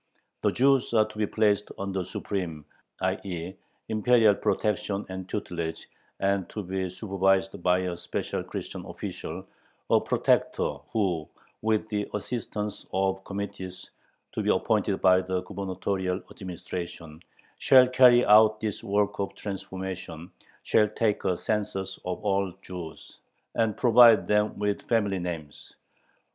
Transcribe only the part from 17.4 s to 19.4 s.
shall carry out this work of